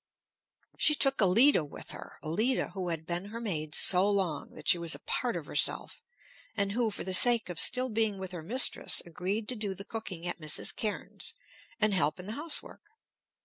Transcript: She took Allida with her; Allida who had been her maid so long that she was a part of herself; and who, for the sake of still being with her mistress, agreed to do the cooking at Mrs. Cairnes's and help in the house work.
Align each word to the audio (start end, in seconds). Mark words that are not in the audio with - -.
She 0.79 0.95
took 0.95 1.19
Allida 1.21 1.63
with 1.63 1.91
her; 1.91 2.17
Allida 2.23 2.71
who 2.71 2.89
had 2.89 3.05
been 3.05 3.25
her 3.25 3.39
maid 3.39 3.75
so 3.75 4.09
long 4.09 4.49
that 4.55 4.67
she 4.67 4.79
was 4.79 4.95
a 4.95 4.99
part 5.05 5.35
of 5.37 5.45
herself; 5.45 6.01
and 6.57 6.71
who, 6.71 6.89
for 6.89 7.03
the 7.03 7.13
sake 7.13 7.49
of 7.49 7.59
still 7.59 7.87
being 7.89 8.17
with 8.17 8.31
her 8.31 8.41
mistress, 8.41 9.03
agreed 9.05 9.47
to 9.49 9.55
do 9.55 9.75
the 9.75 9.85
cooking 9.85 10.25
at 10.25 10.41
Mrs. 10.41 10.75
Cairnes's 10.75 11.35
and 11.79 11.93
help 11.93 12.19
in 12.19 12.25
the 12.25 12.31
house 12.31 12.63
work. 12.63 12.81